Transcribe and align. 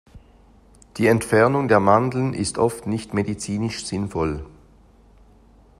Die 0.97 1.05
Entfernung 1.05 1.67
der 1.67 1.79
Mandeln 1.79 2.33
ist 2.33 2.57
oft 2.57 2.87
nicht 2.87 3.13
medizinisch 3.13 3.85
sinnvoll. 3.85 4.43